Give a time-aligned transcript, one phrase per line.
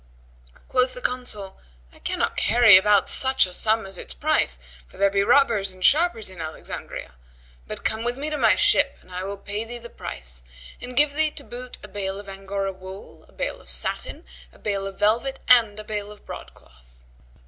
[0.67, 1.59] Quoth the Consul,
[1.93, 6.27] "I cannot carry about such sum as its price, for there be robbers and sharpers
[6.27, 7.11] in Alexandria;
[7.67, 10.41] but come with me to my ship and I will pay thee the price
[10.81, 14.57] and give thee to boot a bale of Angora wool, a bale of satin, a
[14.57, 17.01] bale of velvet and a bale of broadcloth."